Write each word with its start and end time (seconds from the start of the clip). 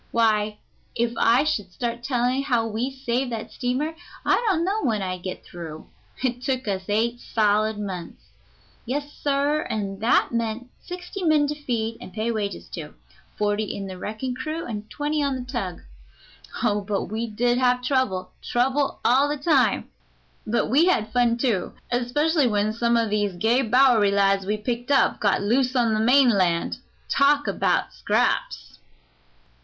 Why, 0.09 0.57
if 0.95 1.13
I 1.15 1.43
should 1.43 1.71
start 1.71 2.01
telling 2.01 2.41
how 2.41 2.65
we 2.65 2.89
saved 2.89 3.31
that 3.33 3.51
steamer 3.51 3.93
I 4.25 4.43
don't 4.49 4.65
know 4.65 4.81
when 4.83 5.03
I'd 5.03 5.21
get 5.21 5.45
through. 5.45 5.89
It 6.23 6.41
took 6.41 6.67
us 6.67 6.85
eight 6.87 7.19
solid 7.19 7.77
months. 7.77 8.23
Yes, 8.83 9.11
sir, 9.13 9.61
and 9.69 9.99
that 10.01 10.31
meant 10.31 10.71
sixty 10.83 11.21
men 11.23 11.45
to 11.49 11.53
feed 11.65 11.99
and 12.01 12.11
pay 12.11 12.31
wages 12.31 12.67
to 12.69 12.95
forty 13.37 13.65
in 13.65 13.85
the 13.85 13.95
wrecking 13.99 14.33
crew 14.33 14.65
and 14.65 14.89
twenty 14.89 15.21
on 15.21 15.35
the 15.35 15.43
tug. 15.45 15.81
Oh, 16.63 16.81
but 16.81 17.03
we 17.03 17.27
did 17.27 17.59
have 17.59 17.83
trouble 17.83 18.31
trouble 18.41 19.01
all 19.05 19.29
the 19.29 19.37
time, 19.37 19.87
but 20.47 20.65
we 20.67 20.85
had 20.87 21.11
fun, 21.13 21.37
too, 21.37 21.73
especially 21.91 22.47
when 22.47 22.73
some 22.73 22.97
o' 22.97 23.07
these 23.07 23.33
gay 23.35 23.61
Bowery 23.61 24.09
lads 24.09 24.47
we'd 24.47 24.65
picked 24.65 24.89
up 24.89 25.19
got 25.19 25.43
loose 25.43 25.75
on 25.75 25.93
the 25.93 25.99
mainland. 25.99 26.79
Talk 27.07 27.47
about 27.47 27.93
scraps!" 27.93 28.79